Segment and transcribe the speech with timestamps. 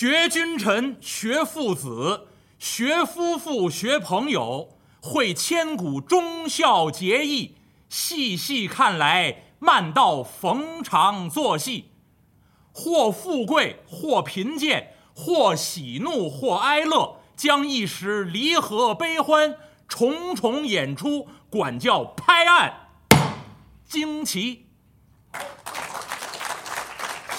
[0.00, 7.56] 学君臣，学父子，学夫妇，学朋友，会千古忠孝节义。
[7.88, 11.90] 细细看来，漫道逢场作戏，
[12.70, 19.56] 或富贵，或贫贱，或喜怒，或哀乐，将一时离合悲欢，
[19.88, 22.90] 重重演出，管教拍案
[23.84, 24.66] 惊奇。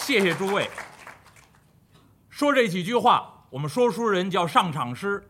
[0.02, 0.70] 谢谢诸位。
[2.40, 5.30] 说这几句话，我们说书人叫上场诗，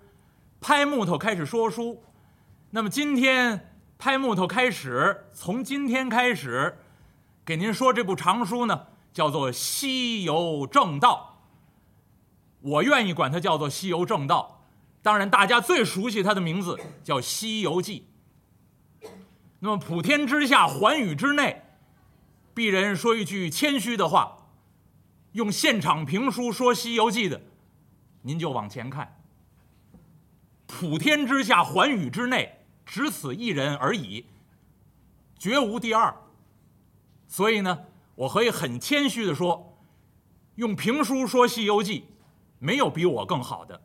[0.61, 2.03] 拍木头开始说书。
[2.69, 6.77] 那么今天拍木头开始，从今天开始，
[7.43, 11.39] 给您说这部长书呢，叫做《西游正道》。
[12.61, 14.61] 我愿意管它叫做《西游正道》，
[15.01, 18.07] 当然大家最熟悉它的名字叫《西游记》。
[19.61, 21.63] 那么普天之下，寰宇之内，
[22.53, 24.35] 鄙人说一句谦虚的话。
[25.33, 27.39] 用现场评书说《西游记》的，
[28.23, 29.15] 您就往前看。
[30.65, 34.25] 普天之下，寰宇之内，只此一人而已，
[35.37, 36.15] 绝无第二。
[37.27, 37.79] 所以呢，
[38.15, 39.77] 我可以很谦虚的说，
[40.55, 42.01] 用评书说《西游记》，
[42.57, 43.79] 没有比我更好的，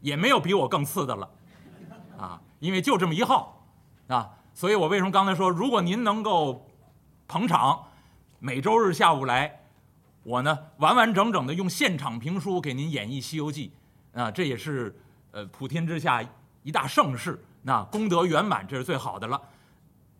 [0.00, 1.30] 也没有比我更次的了，
[2.18, 3.64] 啊，因为就这么一号，
[4.08, 6.68] 啊，所以我为什么刚才说，如果您能够
[7.28, 7.86] 捧场，
[8.40, 9.59] 每周日下午来。
[10.22, 13.72] 我呢，完完整整的用现场评书给您演绎《西游记》，
[14.20, 14.94] 啊，这也是
[15.30, 16.22] 呃普天之下
[16.62, 19.40] 一大盛事，那功德圆满，这是最好的了。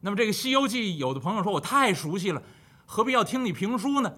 [0.01, 2.43] 那么这个《西游记》，有的朋友说我太熟悉了，
[2.87, 4.11] 何必要听你评书呢？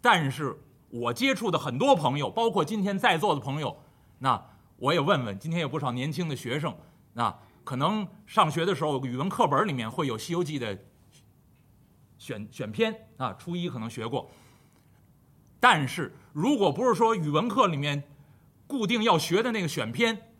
[0.00, 0.58] 但是
[0.90, 3.76] 我接触的很多朋友，包括今天在座的朋友，
[4.18, 4.44] 那
[4.76, 6.76] 我也问问，今天有不少年轻的学生，
[7.12, 10.76] 那可能上学的时候语文课本里面会有《西游记》的
[12.18, 14.28] 选选篇啊，初一可能学过。
[15.60, 18.02] 但是，如果不是说语文课里面
[18.66, 20.30] 固定要学的那个选篇，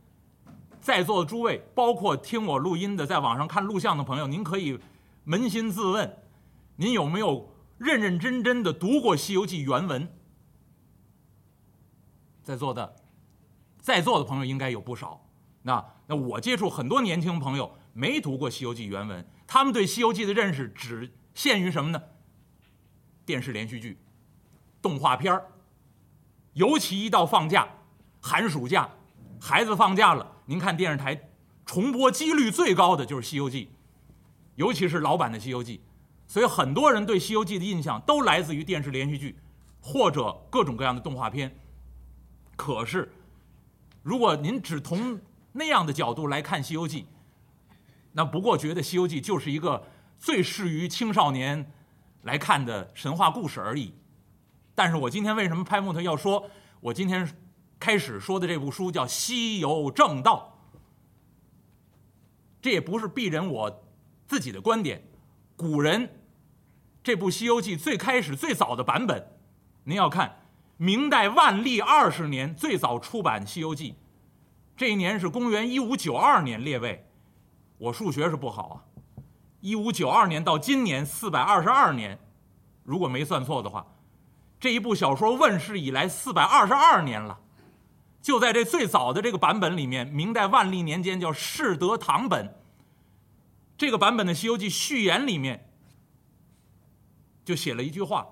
[0.80, 4.78] 在座的诸位，包括听我录音的，在网上看录像的朋友，您可以
[5.26, 6.16] 扪心自问：
[6.76, 10.08] 您有没有认认真真的读过《西游记》原文？
[12.44, 12.96] 在座的，
[13.80, 15.26] 在座的朋友应该有不少。
[15.62, 22.00] 那那我接触很多年轻朋友没读过《西游记》原文，他们对《西游记》的认识只限于什么呢？
[23.26, 23.98] 电视连续剧。
[24.88, 25.38] 动画片
[26.54, 27.68] 尤其一到放假、
[28.22, 28.88] 寒暑假，
[29.38, 31.28] 孩子放假了，您看电视台
[31.66, 33.66] 重播几率最高的就是《西游记》，
[34.54, 35.76] 尤其是老版的《西游记》，
[36.32, 39.36] 所以很多人对《西游记》的印象都来自于电视连续剧，
[39.82, 41.54] 或者各种各样的动画片。
[42.56, 43.12] 可是，
[44.02, 45.20] 如果您只从
[45.52, 47.02] 那样的角度来看《西游记》，
[48.12, 49.84] 那不过觉得《西游记》就是一个
[50.18, 51.70] 最适于青少年
[52.22, 53.92] 来看的神话故事而已。
[54.78, 57.28] 但是我今天为什么拍木头要说，我今天
[57.80, 60.56] 开始说的这部书叫《西游正道》，
[62.62, 63.84] 这也不是鄙人我
[64.28, 65.02] 自己的观点，
[65.56, 66.20] 古人
[67.02, 69.26] 这部《西游记》最开始最早的版本，
[69.82, 70.42] 您要看
[70.76, 73.90] 明代万历二十年最早出版《西游记》，
[74.76, 77.04] 这一年是公元一五九二年，列位，
[77.78, 78.86] 我数学是不好啊，
[79.60, 82.16] 一五九二年到今年四百二十二年，
[82.84, 83.84] 如果没算错的话。
[84.60, 87.38] 这一部小说问世以来四百二十二年了，
[88.20, 92.54] 就在这最早的这个版本里面，明代万历年间叫世德堂本。
[93.76, 95.70] 这个版本的《西游记》序言里面
[97.44, 98.26] 就写了一句话，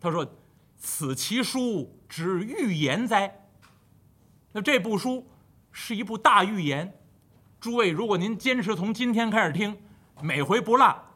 [0.00, 0.26] 他说
[0.78, 3.46] ：“此其书之预言哉？”
[4.52, 5.28] 那这部书
[5.70, 6.98] 是一部大预言。
[7.60, 9.76] 诸位，如果您坚持从今天开始听，
[10.22, 11.09] 每回不落。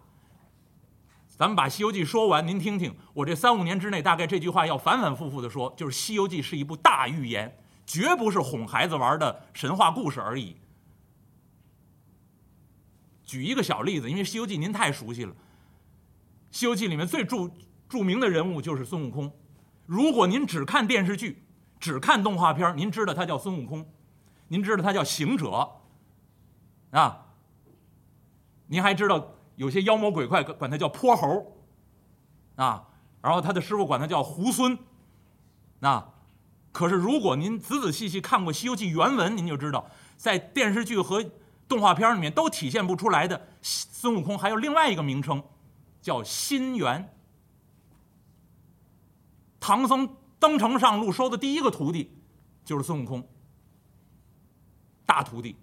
[1.36, 10.56] 咱们把《西游记》说完，您听听，我这三五年之内，大概这句话要反反复复的说，就是《西游记》是一部大预言，绝不是哄孩子玩的神话故事而已。
[13.24, 15.32] 举一个小例子，因为《西游记》您太熟悉了，
[16.52, 17.50] 《西游记》里面最著
[17.88, 19.32] 著名的人物就是孙悟空。
[19.86, 21.42] 如果您只看电视剧，
[21.80, 23.84] 只看动画片，您知道他叫孙悟空，
[24.46, 25.80] 您知道他叫行者，
[26.92, 27.26] 啊，
[28.68, 29.33] 您还知道。
[29.56, 31.54] 有些妖魔鬼怪管他叫泼猴，
[32.56, 32.86] 啊，
[33.22, 34.78] 然后他的师傅管他叫猢狲，
[35.80, 36.14] 啊，
[36.72, 41.24] 可是如果您仔仔细细看过《西游记》原文，您就知道，在电视剧和
[41.68, 45.42] 动画片里面都体现不出来的孙悟空还有另外一个名称，
[46.02, 47.10] 叫心猿。
[49.60, 52.18] 唐僧登城上路收的第一个徒弟
[52.64, 53.26] 就是孙悟空，
[55.06, 55.56] 大徒弟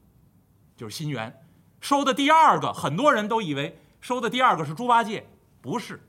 [0.75, 1.45] 就是心猿。
[1.79, 5.25] 收的第二个，很多人都以为收的第二个是猪八戒，
[5.61, 6.01] 不是。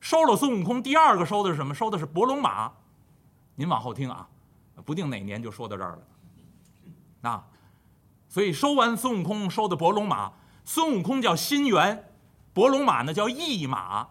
[0.00, 1.74] 收了孙悟空，第二个收的是什么？
[1.74, 2.72] 收的是伯龙马。
[3.54, 4.28] 您往后听啊，
[4.84, 7.30] 不定哪年就说到这儿了。
[7.30, 7.46] 啊，
[8.28, 10.32] 所以收完孙悟空，收的伯龙马，
[10.64, 12.12] 孙悟空叫心猿，
[12.52, 14.08] 伯龙马呢叫意马。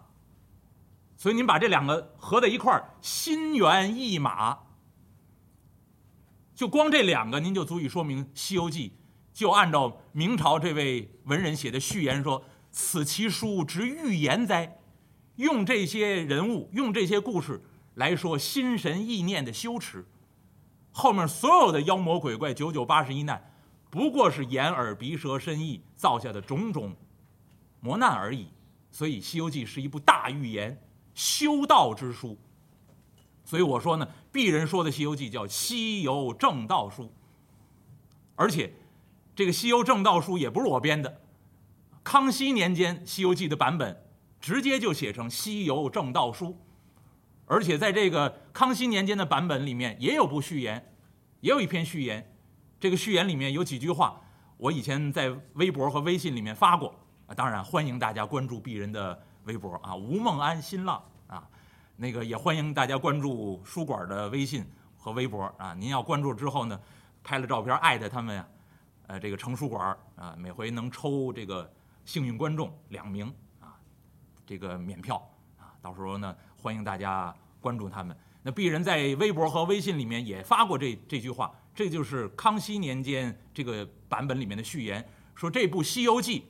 [1.16, 4.58] 所以您把这两个合在一块儿，心猿意马，
[6.54, 8.90] 就光这两个，您就足以说明《西游记》
[9.38, 12.42] 就按照明朝这位文人写的序言说
[12.72, 14.80] ：“此其书之预言哉？”
[15.38, 17.62] 用这些人物，用这些故事
[17.94, 20.04] 来说心神意念的羞耻，
[20.90, 23.40] 后面所有的妖魔鬼怪、九九八十一难，
[23.90, 26.92] 不过是眼耳鼻舌身意造下的种种
[27.78, 28.48] 磨难而已。
[28.90, 30.76] 所以，《西游记》是一部大预言。
[31.14, 32.36] 修道之书，
[33.44, 37.04] 所以我说呢，鄙人说的《西游记》叫《西游正道书》，
[38.34, 38.72] 而且
[39.38, 41.20] 这个《西游正道书》也不是我编的，
[42.02, 44.04] 康熙年间《西游记》的版本
[44.40, 46.46] 直接就写成《西游正道书》，
[47.46, 50.92] 而且在这个康熙年间的版本里面也有部序言，
[51.38, 52.34] 也有一篇序言，
[52.80, 54.20] 这个序言里面有几句话，
[54.56, 56.92] 我以前在微博和微信里面发过，
[57.28, 59.22] 啊，当然欢迎大家关注鄙人的。
[59.44, 61.48] 微博啊，吴梦安新浪啊，
[61.94, 65.72] 那个也欢迎大家关注书馆的微信和微博啊。
[65.74, 66.78] 您要关注之后呢，
[67.22, 68.46] 拍了照片艾特他们呀，
[69.08, 71.70] 呃，这个成书馆啊，每回能抽这个
[72.04, 73.26] 幸运观众两名
[73.58, 73.74] 啊，
[74.46, 75.16] 这个免票
[75.58, 78.16] 啊，到时候呢，欢迎大家关注他们。
[78.42, 86.40] 那鄙人在微博和微信里面也发过这这句话，这就是康熙年间这个版本里面的序言，说这部《西游记》。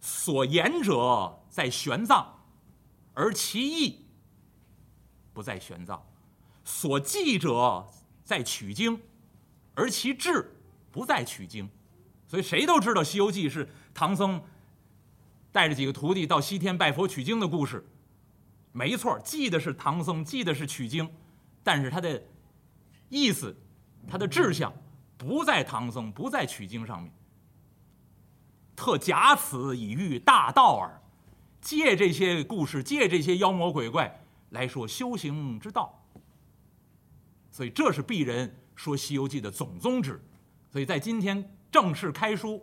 [0.00, 2.26] 所言者在玄奘，
[3.14, 4.04] 而其意
[5.32, 6.00] 不在玄奘；
[6.64, 7.86] 所记者
[8.22, 9.00] 在取经，
[9.74, 10.55] 而其志
[10.96, 11.68] 不在取经。
[12.26, 14.42] 所以谁都知道《西游记》是唐僧
[15.52, 17.86] 带着几个徒弟到西天拜佛取经的故事，
[18.72, 21.08] 没错，记的是唐僧，记的是取经，
[21.62, 22.22] 但是他的
[23.10, 23.54] 意思、
[24.08, 24.72] 他的志向
[25.18, 27.12] 不在唐僧，不在取经上面。
[28.74, 31.00] 特假此以喻大道耳，
[31.60, 36.02] 借这些故事，借这些妖魔鬼怪来说修行之道。
[37.52, 40.20] 所以这是鄙人说《西游记》的总宗旨。
[40.70, 42.62] 所以在今天正式开书，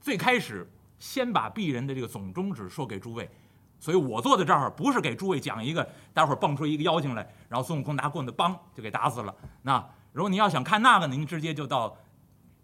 [0.00, 3.30] 最开始先把鄙人的这个总宗旨说给诸位。
[3.80, 9.34] 所以我坐在这儿不是给诸位讲一个，待会儿蹦出一个妖精来，然后孙悟空拿棍子梆就给打死了。
[9.62, 11.96] 那如果你要想看那个，您直接就到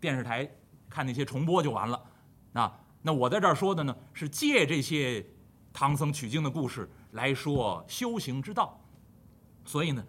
[0.01, 0.51] 电视台。
[0.93, 2.03] 看那些重播就完了，
[2.51, 5.25] 那，那我在这儿说的呢，是借这些
[5.73, 8.77] 唐僧取经的故事来说修行之道，
[9.65, 10.05] 所以呢，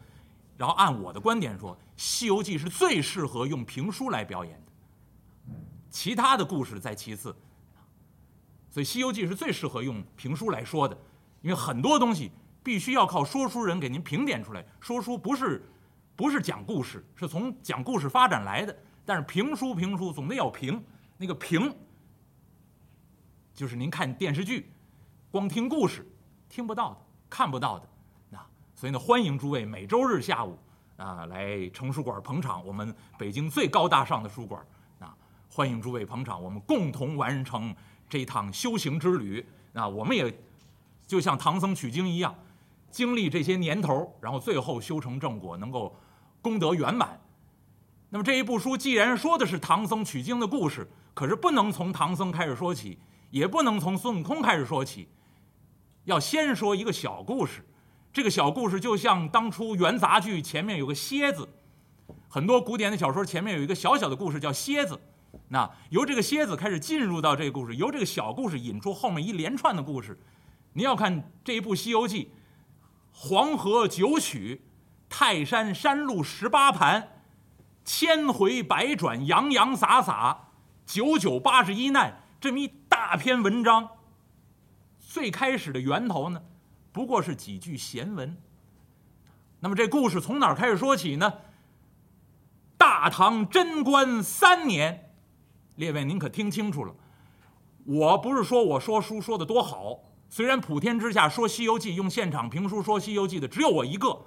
[0.57, 5.53] 然后按我的观点说，《西游记》是最适合用评书来表演的，
[5.91, 7.31] 其他的故事在其次，
[8.71, 10.97] 所以《西游记》是最适合用评书来说的，
[11.43, 12.31] 因为很多东西
[12.63, 15.63] 必须要靠说书人给您评点出来，说书不是
[16.15, 18.75] 不是讲故事，是从讲故事发展来的。
[19.05, 20.83] 但是评书评书总得要评，
[21.17, 21.71] 那个评
[23.53, 24.71] 就是您看电视剧，
[25.29, 26.03] 光听故事
[26.49, 26.97] 听不到的，
[27.29, 27.87] 看不到的，
[28.31, 28.43] 那
[28.75, 30.57] 所以呢，欢迎诸位每周日下午
[31.01, 34.63] 啊来成书馆捧场，我们北京最高大上的书馆
[34.99, 35.15] 啊，
[35.49, 37.75] 欢迎诸位捧场，我们共同完成
[38.07, 39.43] 这趟修行之旅
[39.73, 40.31] 啊，我们也
[41.07, 42.35] 就像唐僧取经一样，
[42.91, 45.95] 经历这些年头，然后最后修成正果，能够
[46.39, 47.19] 功德圆满。
[48.09, 52.99] 那么这一部书既然说的是唐僧取经的故事，可是不能从唐僧开始说起，
[53.31, 55.07] 也不能从孙悟空开始说起，
[56.03, 57.65] 要先说一个小故事。
[58.13, 61.47] 这个小故事就像当初元杂剧前面有个蝎子，
[62.27, 64.99] 很多古典的小说前面有一个小小的故事叫蝎子，
[65.47, 70.19] 那由这个蝎子开始进入到这个故事，由这个小故事引出后面一连串的故事。
[70.73, 72.25] 您要看这一部《西游记》，
[73.11, 74.61] 黄河九曲，
[75.09, 77.17] 泰山山路十八盘。
[77.83, 80.49] 千回百转，洋洋洒洒，
[80.85, 83.89] 九九八十一难，这么一大篇文章，
[84.99, 86.43] 最开始的源头呢，
[86.91, 88.35] 不过是几句闲文。
[89.59, 91.33] 那么这故事从哪儿开始说起呢？
[92.77, 95.11] 大唐贞观三年，
[95.75, 96.93] 列位您可听清楚了，
[97.85, 104.19] 我不是说我说书说的多好，虽然普天之下说《西游记》用现场评书说《西游记》的只有我一个，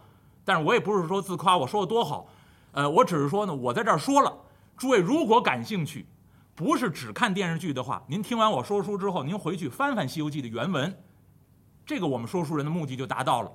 [0.44, 2.28] 但是我也不是说自夸我说的多好。
[2.70, 4.32] 呃，我只是说呢，我在这儿说了，
[4.76, 6.06] 诸位如果感兴趣，
[6.54, 10.96] 不是只看电视剧的话，您听完我说书之后，您回去翻翻《西游记》的原文，
[11.86, 13.52] 这个我们说书人的目的就达到了。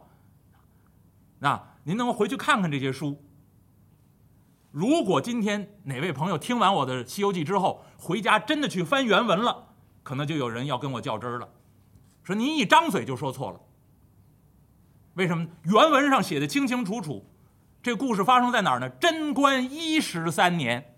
[1.40, 3.22] 那您能够回去看看这些书。
[4.72, 9.70] 如果今天哪位朋友听完我的《西游记》之后，回家真的去翻原文了，
[10.04, 11.50] 可能就有人要跟我较真儿了，
[12.24, 13.60] 说您一张嘴就说错了。
[15.16, 15.48] 为什么？
[15.64, 17.26] 原文上写的清清楚楚，
[17.82, 18.88] 这故事发生在哪儿呢？
[18.92, 20.98] 贞观一十三年。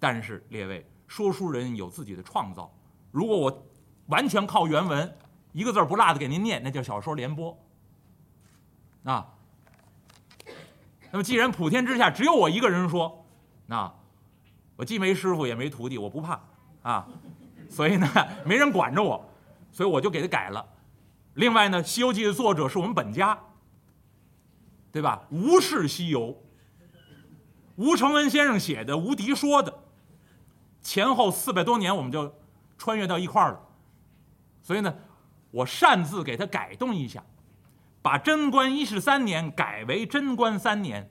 [0.00, 2.74] 但是列位，说书人有自己的创造，
[3.12, 3.66] 如果我
[4.06, 5.16] 完全靠原文，
[5.54, 7.56] 一个字不落的给您念，那叫小说联播。
[9.04, 9.26] 啊，
[11.12, 13.24] 那么既然普天之下只有我一个人说，
[13.66, 13.90] 那
[14.76, 16.40] 我既没师傅也没徒弟，我不怕
[16.82, 17.06] 啊，
[17.70, 18.06] 所以呢，
[18.44, 19.24] 没人管着我，
[19.70, 20.66] 所以我就给他改了。
[21.34, 23.38] 另外呢，《西游记》的作者是我们本家，
[24.90, 25.22] 对吧？
[25.30, 26.36] 吴氏西游，
[27.76, 29.82] 吴承恩先生写的，吴迪说的，
[30.80, 32.34] 前后四百多年，我们就
[32.76, 33.60] 穿越到一块儿了。
[34.62, 34.94] 所以呢，
[35.54, 37.24] 我擅自给他改动一下。
[38.02, 41.08] 把贞观一十三年改为贞观三年，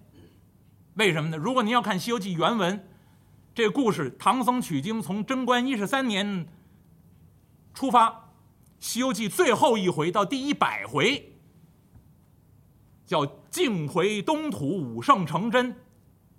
[0.95, 1.37] 为什么呢？
[1.37, 2.87] 如果您要看《西游记》原文，
[3.55, 6.45] 这故事唐僧取经从贞观一十三年
[7.73, 8.09] 出发，
[8.79, 11.33] 《西游记》最后一回到第一百回，
[13.07, 15.75] 叫“径回东土武圣成真”，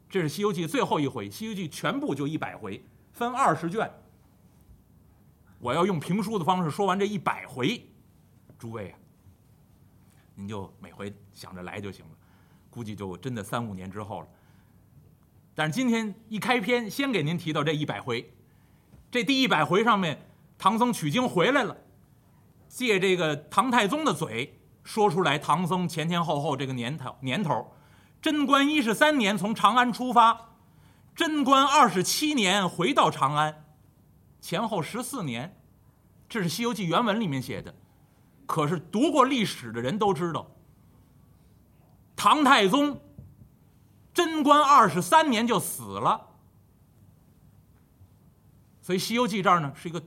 [0.08, 3.90] 这是《西游记》最后一回，《西游记》全部就一百回，分二十卷。
[5.58, 7.84] 我要用评书的方式说完这一百回，
[8.64, 8.98] 诸位啊。
[10.36, 12.12] 您就每回想着来就行了，
[12.70, 14.28] 估计就真的三五年之后了。
[15.54, 18.32] 但是今天一开篇，先给您提到这一百回，
[19.10, 20.18] 这第一百回上面，
[20.56, 21.76] 唐僧取经回来了，
[22.66, 27.70] 借这个唐太宗的嘴说出来，唐僧前前后后这个年头年头，
[28.22, 30.56] 贞观一十三年从长安出发，
[31.14, 33.66] 贞观二十七年回到长安，
[34.40, 35.54] 前后十四年，
[36.30, 37.74] 这是《西游记》原文里面写的。
[38.46, 40.46] 可是读过历史的人都知道，
[42.14, 43.00] 唐太宗
[44.12, 46.28] 贞观二十三年就死了，
[48.80, 50.02] 所以《西游记》这儿呢是一个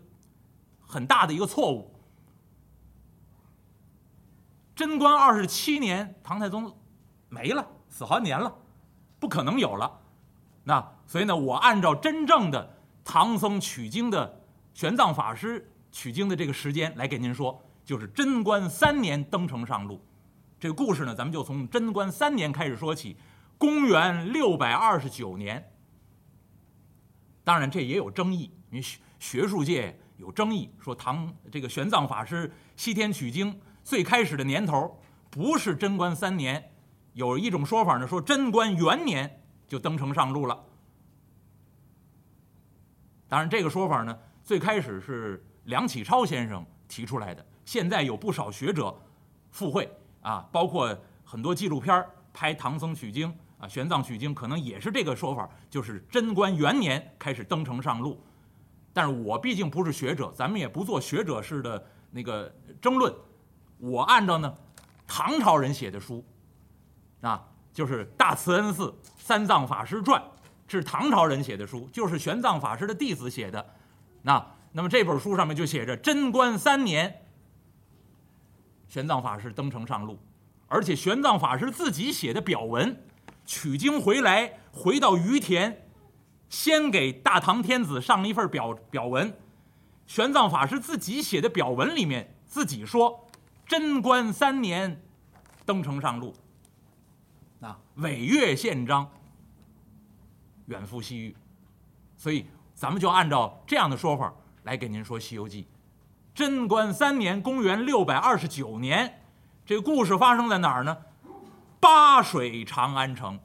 [0.79, 1.93] 很大的一个错误。
[4.75, 6.71] 贞观二十七年，唐太宗
[7.29, 8.55] 没了，死好几年了，
[9.19, 9.99] 不可能有了。
[10.63, 14.41] 那所以呢，我按照真正的唐僧取经的
[14.73, 17.59] 玄奘法师取经的这个时间来给您说。
[17.87, 20.05] 就是贞观三年登城上路，
[20.59, 23.15] 这个故事呢，咱们就从贞观三年开始说起。
[23.57, 25.71] 公元六百二十九年，
[27.45, 35.01] 当然这也有争议，因为学学术界有争议，说唐这个玄奘法师西天取经最开始的年头
[35.31, 36.71] 不是贞观三年，
[37.13, 40.61] 有一种说法呢，说贞观元年就登城上路了。
[43.29, 47.43] 当然这个说法呢，最开始是梁启超先生提出来的。
[47.67, 48.97] 现在有不少学者
[49.51, 53.27] 附会啊，包括很多纪录片拍唐僧取经
[53.59, 58.23] 啊、玄奘取经，可能也是这个说法，就是贞观元年开始登城上路。
[58.93, 62.49] 但是我毕竟不是学者，咱们也不做学者式的那个
[62.81, 63.13] 争论。
[63.79, 64.55] 我按照呢
[65.05, 66.23] 唐朝人写的书
[67.19, 70.21] 啊，就是《大慈恩寺三藏法师传》，
[70.71, 73.73] 是唐朝人写的书，就是玄奘法师的弟子写的。
[74.21, 77.23] 那那么这本书上面就写着贞观三年。
[78.87, 80.17] 玄奘法师登城上路，
[80.67, 83.03] 而且玄奘法师自己写的表文，
[83.45, 85.85] 取经回来，回到于田，
[86.49, 89.37] 先给大唐天子上了一份表表文。
[90.05, 93.27] 玄奘法师自己写的表文里面自己说
[93.67, 95.01] ：“贞观三年，
[95.65, 96.33] 登城上路。”
[97.59, 99.09] 啊，伟越宪章，
[100.67, 101.35] 远赴西域。
[102.15, 105.63] 所以，咱们就按照这样的说法来给您说《西游记》。
[106.37, 109.23] 贞观三年，公元六百二十九年，
[109.65, 110.95] 这个故事发生在哪儿呢？
[111.79, 113.39] 八水长安城。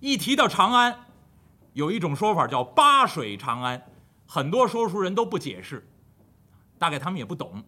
[0.00, 1.06] 一提到长安，
[1.74, 3.80] 有一种说法叫“八水长安”，
[4.26, 5.88] 很多说书人都不解释，
[6.80, 7.62] 大概他们也不懂。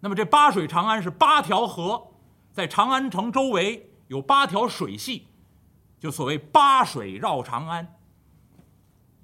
[0.00, 2.08] 那么这八水长安是八条河，
[2.52, 5.28] 在长安城周围有八条水系，
[6.00, 7.94] 就所谓八水绕长安。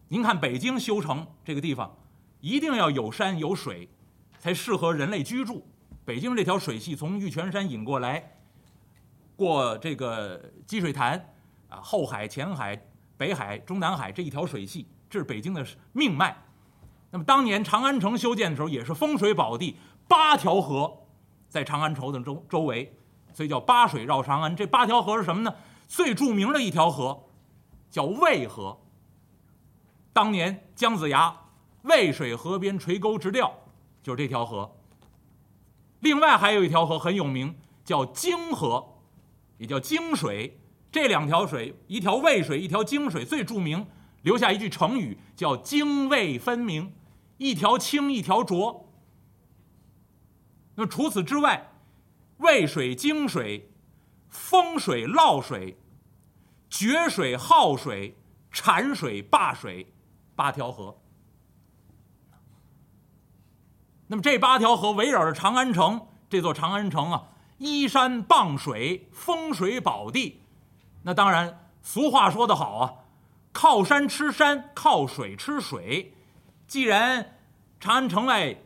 [0.07, 1.97] 您看北京修城这个地方，
[2.39, 3.89] 一定要有山有水。
[4.45, 5.67] 才适合人类居住。
[6.05, 8.37] 北京这条水系从玉泉山引过来，
[9.37, 11.33] 过这个积水潭，
[11.71, 12.79] 啊，后海、前海、
[13.17, 16.37] 北海、中南海这一条水系，这是北京的命脉。
[17.11, 20.95] 那么当年长安城修建的时候，也是风水宝地，八条河
[21.49, 22.95] 在长安城的周周围，
[23.33, 24.55] 所以叫八水绕长安。
[24.55, 25.55] 这八条河是什么呢？
[25.89, 27.31] 最著名的一条河
[27.91, 28.79] 叫渭河。
[30.13, 31.35] 当年姜子牙
[31.85, 33.51] 渭水河边垂钩直钓。
[34.05, 34.77] 就是这条河。
[36.01, 39.01] 另外还有一条河很有名，叫泾河，
[39.57, 40.61] 也叫泾水。
[40.93, 43.87] 这两条水，一条渭水，一条泾水，最著名，
[44.23, 46.95] 留下一句成语叫“泾渭分明”，
[47.39, 48.93] 一条清，一条浊。
[50.75, 51.73] 那除此之外，
[52.37, 53.73] 渭水、泾水、
[54.29, 55.79] 风水、涝水、
[56.69, 58.17] 决水、耗水、
[58.53, 59.93] 产水、灞水，
[60.37, 61.01] 八条河。
[64.07, 67.25] 那么这八条河围绕着长安城，这座长安城啊，
[67.59, 70.43] 依山傍水，风水宝地。
[71.03, 72.95] 那当然，俗话说得好啊，
[73.53, 76.15] 靠山吃山，靠水吃水。
[76.67, 77.39] 既然
[77.81, 78.57] 长安城外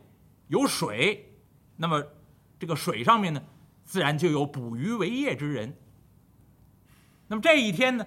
[0.47, 1.33] 有水，
[1.77, 2.03] 那么
[2.59, 3.41] 这个水上面呢，
[3.85, 5.77] 自然就有捕鱼为业之人。
[7.27, 8.05] 那么这一天呢，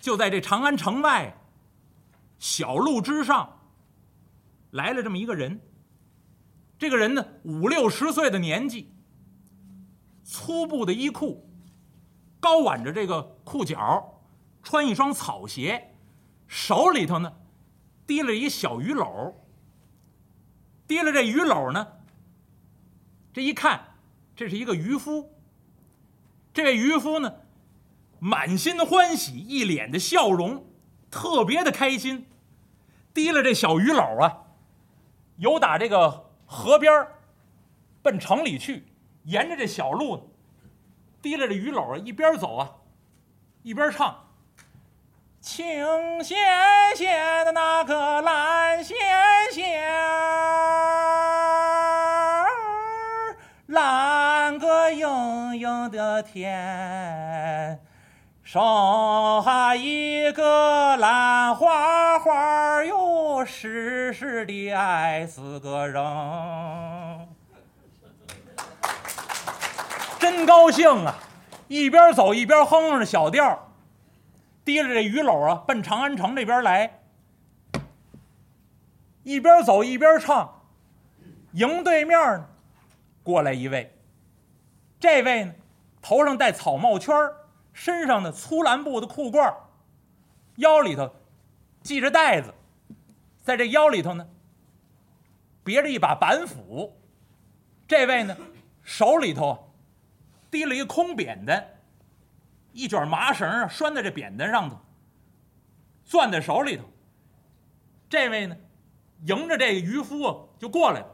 [0.00, 1.36] 就在这长安城外
[2.38, 3.58] 小路之上，
[4.70, 5.60] 来了这么一个人。
[6.76, 8.92] 这个人呢，五六十岁的年纪，
[10.24, 11.48] 粗布的衣裤，
[12.40, 14.20] 高挽着这个裤脚，
[14.62, 15.94] 穿一双草鞋，
[16.48, 17.32] 手里头呢，
[18.06, 19.34] 提了一小鱼篓。
[20.88, 21.86] 提了这鱼篓呢，
[23.32, 23.94] 这一看，
[24.34, 25.32] 这是一个渔夫。
[26.52, 27.34] 这位渔夫呢，
[28.18, 30.66] 满心欢喜，一脸的笑容，
[31.10, 32.26] 特别的开心。
[33.14, 34.42] 提了这小鱼篓啊，
[35.36, 36.23] 有打这个。
[36.46, 37.06] 河边
[38.02, 38.86] 奔城里去，
[39.24, 40.30] 沿着这小路，
[41.22, 42.70] 提着这鱼篓一边走啊，
[43.62, 44.28] 一边唱
[45.40, 46.36] ：“青纤
[46.96, 48.96] 纤的那个蓝纤
[49.52, 49.82] 纤，
[53.66, 57.80] 蓝个盈盈的天。”
[58.54, 58.62] 生
[59.42, 66.00] 下一个兰花花哟，时时的爱死个人。
[70.20, 71.18] 真高兴啊！
[71.66, 73.72] 一边走一边哼着小调，
[74.64, 77.00] 提着这鱼篓啊，奔长安城这边来。
[79.24, 80.62] 一边走一边唱，
[81.54, 82.44] 迎对面
[83.24, 83.92] 过来一位。
[85.00, 85.52] 这位呢，
[86.00, 87.34] 头上戴草帽圈儿。
[87.74, 89.54] 身上的粗蓝布的裤褂
[90.56, 91.14] 腰里头
[91.82, 92.54] 系着带子，
[93.42, 94.26] 在这腰里头呢
[95.62, 96.96] 别着一把板斧。
[97.86, 98.34] 这位呢
[98.82, 99.74] 手里头
[100.50, 101.62] 提了一个空扁担，
[102.72, 104.78] 一卷麻绳拴在这扁担上头，
[106.04, 106.84] 攥在手里头。
[108.08, 108.56] 这位呢
[109.26, 111.06] 迎着这个渔夫就过来了。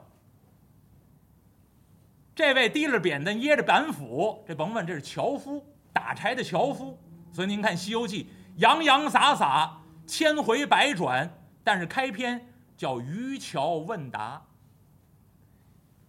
[2.35, 5.65] 这位提着扁担掖着板斧，这甭问，这是樵夫。
[6.01, 6.99] 打柴的樵夫，
[7.31, 8.25] 所以您看《西游记》，
[8.57, 11.31] 洋洋洒洒，千回百转，
[11.63, 14.43] 但是开篇叫渔樵问答。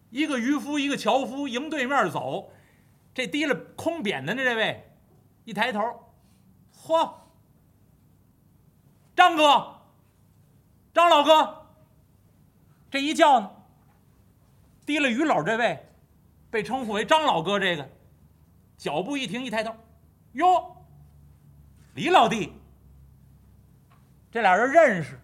[0.10, 2.54] 一个渔夫，一个樵夫迎对面走，
[3.14, 4.90] 这提了空扁担的这位，
[5.44, 5.82] 一抬头，
[6.74, 7.12] 嚯，
[9.14, 9.82] 张哥，
[10.94, 11.68] 张老哥，
[12.90, 13.52] 这一叫呢，
[14.86, 15.86] 提了鱼篓这位，
[16.50, 17.90] 被称呼为张老哥这个。
[18.82, 19.76] 脚步一停，一抬头，
[20.32, 20.76] 哟，
[21.94, 22.52] 李老弟，
[24.32, 25.20] 这俩人认识。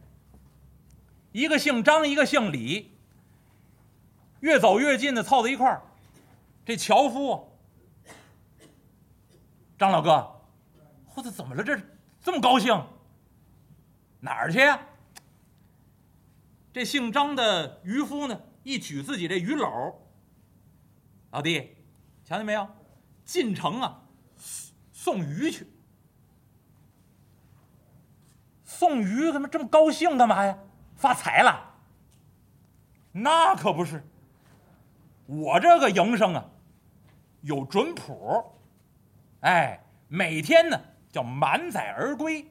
[1.32, 2.96] 一个姓张，一个姓李。
[4.41, 5.82] 越走越近的凑在一块儿，
[6.63, 7.52] 这樵夫，
[9.76, 10.39] 张老哥，
[11.15, 11.63] 我这，怎么了？
[11.63, 11.82] 这
[12.22, 12.80] 这么高兴？
[14.20, 14.80] 哪儿去呀？
[16.72, 19.96] 这姓张的渔夫呢，一举自己这鱼篓，
[21.32, 21.76] 老弟，
[22.24, 22.76] 瞧见没有？
[23.27, 24.03] 进城啊，
[24.93, 25.67] 送鱼去。
[28.63, 30.17] 送鱼怎么这么高兴？
[30.17, 30.57] 干嘛呀？
[30.95, 31.75] 发财了？
[33.11, 34.01] 那可不是。
[35.25, 36.45] 我这个营生啊，
[37.41, 38.45] 有准谱。
[39.41, 40.79] 哎，每天呢
[41.11, 42.49] 叫满载而归。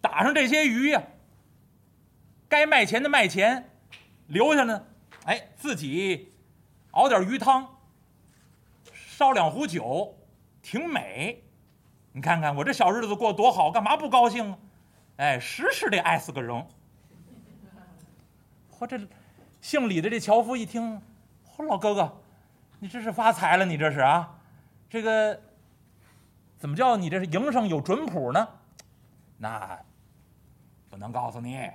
[0.00, 1.02] 打上这些鱼呀，
[2.48, 3.70] 该卖钱的卖钱，
[4.26, 4.86] 留下呢，
[5.26, 6.32] 哎，自己
[6.92, 7.71] 熬点鱼汤。
[9.22, 10.18] 烧两壶酒，
[10.62, 11.44] 挺美。
[12.10, 14.58] 你看看我这小日子过多好，干嘛不高兴啊？
[15.18, 16.66] 哎，时时得爱死个人。
[18.80, 18.98] 我这
[19.60, 21.00] 姓李的这樵夫一听，
[21.56, 22.20] 嚯，老哥哥，
[22.80, 23.64] 你这是发财了？
[23.64, 24.36] 你这是啊？
[24.90, 25.40] 这个
[26.58, 28.48] 怎么叫你这是营生有准谱呢？
[29.38, 29.78] 那
[30.90, 31.70] 不能告诉你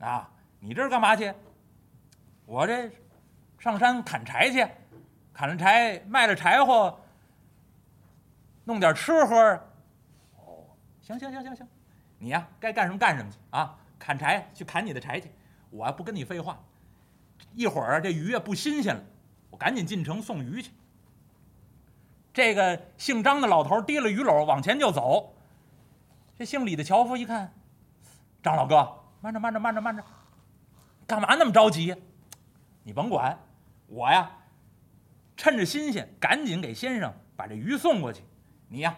[0.00, 0.28] 啊！
[0.58, 1.32] 你这是干嘛去？
[2.44, 2.90] 我这
[3.60, 4.66] 上山砍柴去。
[5.38, 6.98] 砍了柴，卖了柴火，
[8.64, 9.36] 弄点吃喝。
[10.34, 10.66] 哦，
[11.00, 11.68] 行行行行行，
[12.18, 13.78] 你呀该干什么干什么去啊！
[14.00, 15.30] 砍柴去砍你的柴去，
[15.70, 16.58] 我不跟你废话。
[17.54, 19.00] 一会儿这鱼啊不新鲜了，
[19.50, 20.72] 我赶紧进城送鱼去。
[22.32, 25.32] 这个姓张的老头提了鱼篓往前就走。
[26.36, 27.52] 这姓李的樵夫一看，
[28.42, 30.02] 张老哥，慢着慢着慢着慢着，
[31.06, 31.94] 干嘛那么着急？
[32.82, 33.38] 你甭管，
[33.86, 34.28] 我呀。
[35.38, 38.24] 趁着新鲜，赶紧给先生把这鱼送过去。
[38.66, 38.94] 你呀，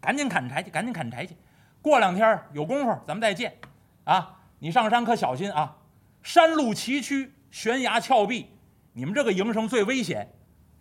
[0.00, 1.36] 赶紧砍柴去，赶紧砍柴去。
[1.80, 3.56] 过两天有功夫咱们再见，
[4.02, 5.76] 啊，你上山可小心啊！
[6.20, 8.50] 山路崎岖，悬崖峭壁，
[8.92, 10.28] 你们这个营生最危险，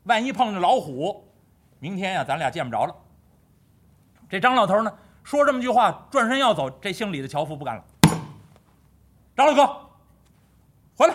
[0.05, 1.31] 万一碰着老虎，
[1.77, 2.95] 明天呀咱俩见不着了。
[4.27, 6.67] 这张老头呢，说这么句话，转身要走。
[6.81, 7.85] 这姓李的樵夫不干了，
[9.35, 9.89] 张老哥，
[10.97, 11.13] 回来。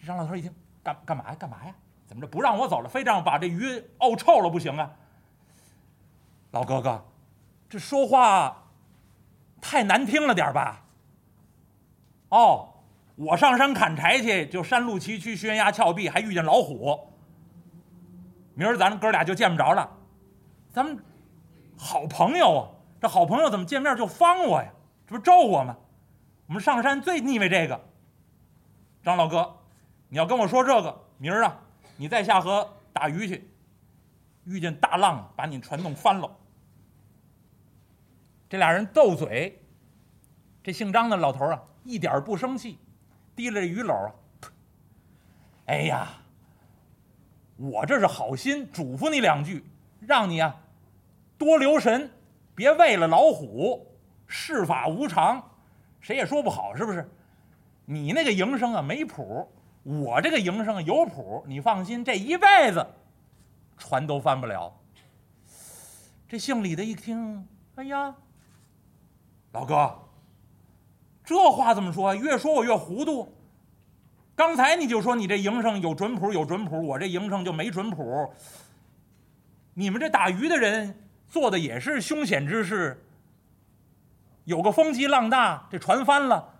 [0.00, 1.36] 这张老头一听，干干嘛呀？
[1.38, 1.72] 干嘛呀？
[2.06, 4.90] 怎么着不让我走了，非让把这鱼沤臭了不行啊？
[6.50, 7.04] 老哥哥，
[7.68, 8.64] 这说话
[9.60, 10.82] 太难听了点吧？
[12.28, 12.68] 哦，
[13.16, 17.10] 我上山砍柴去，就山路崎岖，悬崖峭壁，还遇见老虎。
[18.54, 19.90] 明儿咱哥俩就见不着了。
[20.70, 21.02] 咱们
[21.76, 22.68] 好朋友啊，
[23.00, 24.68] 这好朋友怎么见面就方我呀？
[25.06, 25.76] 这不咒我吗？
[26.46, 27.80] 我们上山最腻歪这个。
[29.02, 29.56] 张老哥，
[30.08, 31.60] 你要跟我说这个，明儿啊，
[31.96, 33.48] 你再下河打鱼去，
[34.44, 36.30] 遇见大浪把你船弄翻了。
[38.48, 39.60] 这俩人斗嘴，
[40.62, 42.78] 这姓张的老头啊，一点不生气，
[43.36, 44.12] 提了这鱼篓啊，
[45.66, 46.08] 哎呀，
[47.56, 49.64] 我这是好心嘱咐你两句，
[50.00, 50.60] 让你啊
[51.38, 52.10] 多留神，
[52.54, 53.90] 别为了老虎。
[54.26, 55.50] 世法无常，
[56.00, 57.08] 谁也说不好，是不是？
[57.84, 59.46] 你那个营生啊没谱，
[59.84, 61.44] 我这个营生有谱。
[61.46, 62.84] 你放心，这一辈子
[63.78, 64.74] 船都翻不了。
[66.26, 68.12] 这姓李的一听，哎呀！
[69.52, 69.96] 老哥，
[71.24, 72.12] 这话怎么说？
[72.14, 73.32] 越说我越糊涂。
[74.34, 78.34] 刚才你就说你这营生有准谱，有准谱，我这营生就没准谱。
[79.74, 83.00] 你们这打鱼的人做的也是凶险之事。
[84.44, 86.52] 有个风急浪大，这船翻了，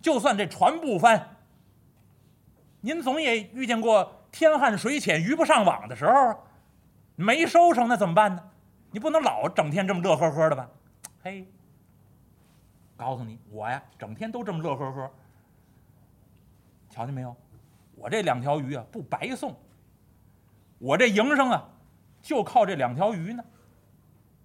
[0.00, 1.36] 就算这船不翻，
[2.80, 6.34] 您总也遇见过天旱水浅、鱼不上网的时候，
[7.16, 8.42] 没收成那怎么办呢？
[8.90, 10.68] 你不能老整天这么乐呵呵的吧？
[11.22, 11.46] 嘿。
[12.96, 15.10] 告诉你，我呀，整天都这么乐呵呵。
[16.90, 17.34] 瞧见没有？
[17.94, 19.54] 我这两条鱼啊，不白送。
[20.78, 21.68] 我这营生啊，
[22.20, 23.44] 就靠这两条鱼呢。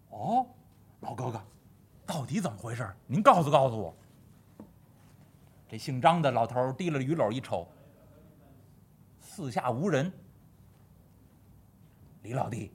[0.09, 0.45] 哦，
[0.99, 1.41] 老哥哥，
[2.05, 2.89] 到底怎么回事？
[3.07, 3.95] 您告诉告诉我。
[5.67, 7.67] 这姓张的老头提了鱼篓一瞅，
[9.35, 10.13] 四下无人。
[12.23, 12.71] 李老弟，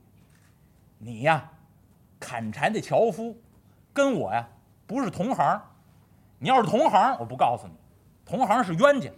[0.99, 1.51] 你呀，
[2.19, 3.35] 砍柴的樵夫，
[3.91, 4.47] 跟我呀
[4.85, 5.59] 不是同行。
[6.37, 7.73] 你要是同行，我不告诉你，
[8.23, 9.09] 同行是冤家。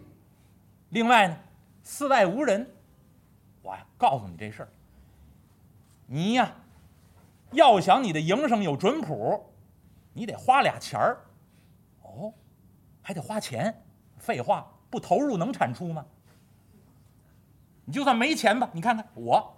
[0.91, 1.37] 另外呢，
[1.83, 2.65] 四外无人，
[3.61, 4.69] 我呀告诉你这事儿。
[6.07, 6.49] 你呀，
[7.51, 9.51] 要想你的营生有准谱，
[10.13, 11.17] 你得花俩钱儿。
[12.03, 12.33] 哦，
[13.01, 13.83] 还得花钱？
[14.17, 16.05] 废话，不投入能产出吗？
[17.85, 19.57] 你就算没钱吧，你看看我，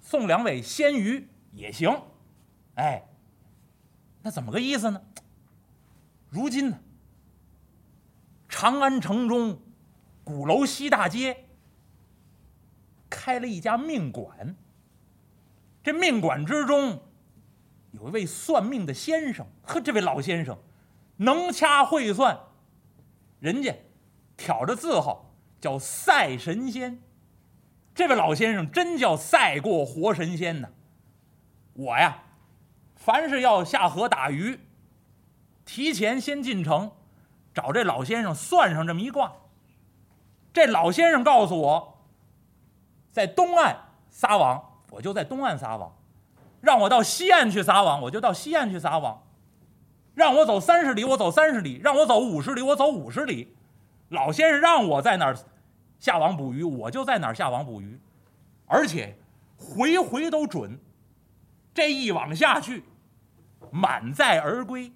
[0.00, 2.02] 送两尾鲜鱼也行。
[2.74, 3.04] 哎，
[4.22, 5.02] 那怎么个意思呢？
[6.28, 6.78] 如今呢，
[8.48, 9.60] 长安城中
[10.22, 11.46] 鼓楼西大街
[13.08, 14.56] 开了一家命馆。
[15.82, 17.00] 这命馆之中
[17.92, 20.58] 有一位算命的先生，呵，这位老先生
[21.16, 22.38] 能掐会算，
[23.40, 23.74] 人家
[24.36, 25.29] 挑着字号
[25.60, 27.00] 叫赛神仙。
[27.94, 30.68] 这位老先生真叫赛过活神仙呢。
[31.74, 32.22] 我呀，
[32.96, 34.60] 凡是要下河打鱼。
[35.64, 36.90] 提前先进城，
[37.54, 39.32] 找这老先生算上这么一卦。
[40.52, 41.98] 这老先生告诉我，
[43.12, 43.76] 在东岸
[44.08, 45.92] 撒网，我就在东岸撒网；
[46.60, 49.22] 让我到西岸去撒网，我就到西岸去撒网；
[50.14, 53.56] 让我走三十里，我走三十里；让我走五十里，我走五十里。
[54.08, 55.36] 老先生让我在哪儿
[56.00, 58.00] 下网捕鱼，我就在哪儿下网捕鱼，
[58.66, 59.16] 而且
[59.56, 60.80] 回回都准。
[61.74, 62.82] 这一网下去，
[63.70, 64.92] 满载而归。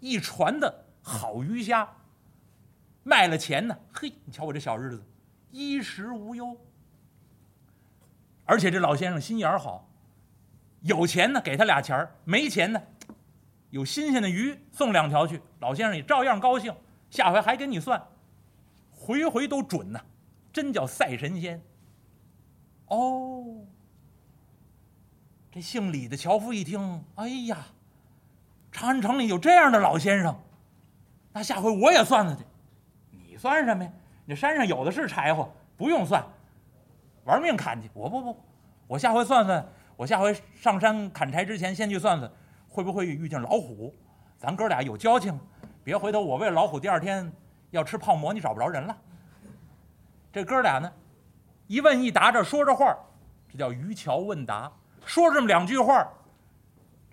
[0.00, 1.88] 一船的好鱼虾，
[3.02, 3.78] 卖了钱呢。
[3.92, 5.04] 嘿，你瞧我这小日子，
[5.50, 6.56] 衣食无忧。
[8.46, 9.88] 而且这老先生心眼好，
[10.80, 12.80] 有钱呢给他俩钱儿，没钱呢，
[13.70, 16.74] 有新鲜的鱼送两条去，老先生也照样高兴。
[17.10, 18.08] 下回还给你算，
[19.06, 20.00] 回回都准呢，
[20.52, 21.62] 真叫赛神仙。
[22.88, 23.64] 哦，
[25.52, 27.58] 这姓李的樵夫一听，哎呀！
[28.72, 30.36] 长安城里有这样的老先生，
[31.32, 32.44] 那下回我也算算去。
[33.12, 33.92] 你算什么呀？
[34.24, 36.26] 你山上有的是柴火，不用算，
[37.24, 37.88] 玩命砍去。
[37.94, 38.36] 我不不，
[38.88, 39.64] 我下回算算。
[39.96, 42.30] 我下回上山砍柴之前，先去算算，
[42.68, 43.94] 会不会遇见老虎？
[44.36, 45.38] 咱哥俩有交情，
[45.84, 47.32] 别回头我为老虎，第二天
[47.76, 48.96] 要吃泡馍，你找不着人了。
[50.32, 50.90] 这哥俩呢，
[51.66, 52.96] 一问一答，这说着话
[53.48, 54.72] 这叫渔樵问答。
[55.04, 56.08] 说这么两句话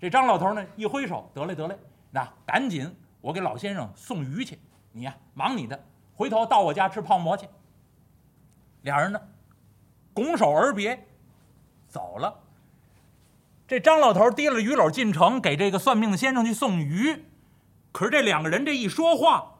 [0.00, 1.78] 这张老头呢一挥手，得嘞得嘞，
[2.10, 4.58] 那赶紧我给老先生送鱼去，
[4.90, 5.84] 你呀忙你的，
[6.16, 7.46] 回头到我家吃泡馍去。
[8.82, 9.20] 俩人呢，
[10.12, 11.06] 拱手而别，
[11.88, 12.40] 走了。
[13.66, 17.24] 这张老头提了鱼篓进城，给这个算命的先生去送鱼。
[17.92, 19.53] 可是这两个人这一说话，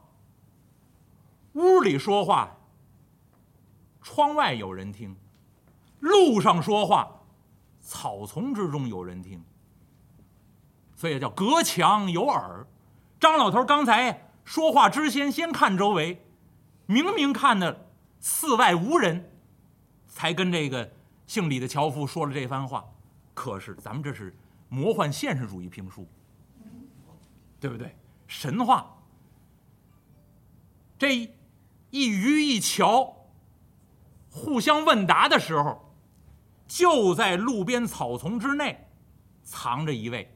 [1.55, 2.57] 屋里说话，
[4.01, 5.15] 窗外有人听；
[5.99, 7.21] 路上说话，
[7.81, 9.43] 草丛之中有人听。
[10.95, 12.65] 所以叫隔墙有耳。
[13.19, 16.21] 张老头刚才说话之前，先看周围，
[16.85, 17.89] 明明看的
[18.19, 19.31] 寺外无人，
[20.07, 20.91] 才跟这个
[21.25, 22.85] 姓李的樵夫说了这番话。
[23.33, 24.35] 可是咱们这是
[24.67, 26.05] 魔幻现实主义评书，
[27.59, 27.95] 对不对？
[28.27, 28.91] 神话。
[30.97, 31.29] 这
[31.95, 33.29] 一鱼一桥
[34.29, 35.95] 互相问答的时候，
[36.67, 38.89] 就在路边草丛之内
[39.43, 40.34] 藏着一位